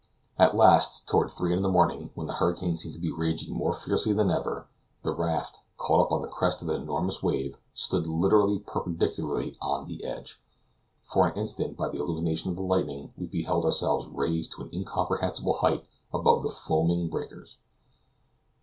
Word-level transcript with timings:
At 0.39 0.55
last, 0.55 1.07
toward 1.07 1.29
three 1.29 1.53
in 1.53 1.61
the 1.61 1.69
morning, 1.69 2.09
when 2.15 2.25
the 2.25 2.33
hurricane 2.33 2.75
seemed 2.75 2.95
to 2.95 2.99
be 2.99 3.11
raging 3.11 3.53
more 3.53 3.71
fiercely 3.71 4.13
than 4.13 4.31
ever, 4.31 4.65
the 5.03 5.13
raft, 5.13 5.59
caught 5.77 5.99
up 5.99 6.11
on 6.11 6.23
the 6.23 6.27
crest 6.27 6.63
of 6.63 6.69
an 6.69 6.81
enormous 6.81 7.21
wave, 7.21 7.55
stood 7.75 8.07
literally 8.07 8.57
perpendicularly 8.57 9.55
on 9.61 9.87
its 9.91 10.03
edge. 10.03 10.41
For 11.03 11.27
an 11.27 11.37
instant, 11.37 11.77
by 11.77 11.89
the 11.89 11.99
illumination 11.99 12.49
of 12.49 12.55
the 12.57 12.63
lightning, 12.63 13.13
we 13.15 13.27
beheld 13.27 13.63
ourselves 13.63 14.07
raised 14.07 14.53
to 14.53 14.63
an 14.63 14.71
incomprehensible 14.73 15.57
height 15.57 15.85
above 16.11 16.41
the 16.41 16.49
foaming 16.49 17.07
breakers. 17.07 17.59